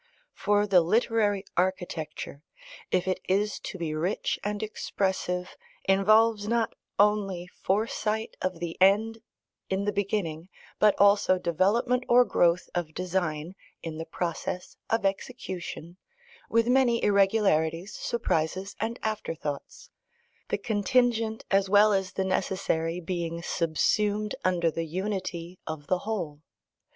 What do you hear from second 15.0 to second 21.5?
execution, with many irregularities, surprises, and afterthoughts; the contingent